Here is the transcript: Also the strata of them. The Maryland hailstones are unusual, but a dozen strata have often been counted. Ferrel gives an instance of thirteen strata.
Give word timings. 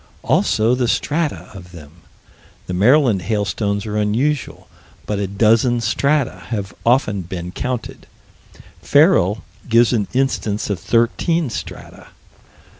Also 0.23 0.73
the 0.73 0.87
strata 0.87 1.47
of 1.53 1.73
them. 1.73 1.91
The 2.65 2.73
Maryland 2.73 3.21
hailstones 3.21 3.85
are 3.85 3.97
unusual, 3.97 4.67
but 5.05 5.19
a 5.19 5.27
dozen 5.27 5.79
strata 5.79 6.45
have 6.47 6.73
often 6.83 7.21
been 7.21 7.51
counted. 7.51 8.07
Ferrel 8.81 9.43
gives 9.69 9.93
an 9.93 10.07
instance 10.11 10.71
of 10.71 10.79
thirteen 10.79 11.51
strata. 11.51 12.07